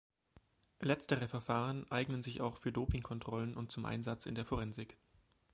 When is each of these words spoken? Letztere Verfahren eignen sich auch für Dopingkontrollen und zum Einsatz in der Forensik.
Letztere 0.79 1.27
Verfahren 1.27 1.85
eignen 1.91 2.23
sich 2.23 2.41
auch 2.41 2.57
für 2.57 2.71
Dopingkontrollen 2.71 3.55
und 3.55 3.71
zum 3.71 3.85
Einsatz 3.85 4.25
in 4.25 4.33
der 4.33 4.45
Forensik. 4.45 4.97